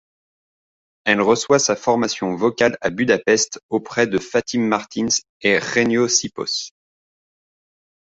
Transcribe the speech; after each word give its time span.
Elle 1.05 1.21
reçoit 1.21 1.59
sa 1.59 1.75
formation 1.75 2.35
vocale 2.35 2.75
à 2.81 2.89
Budapest 2.89 3.61
auprès 3.69 4.07
de 4.07 4.17
Fatime 4.17 4.67
Martins 4.67 5.09
et 5.43 5.59
Jenő 5.59 6.07
Sipos. 6.09 6.71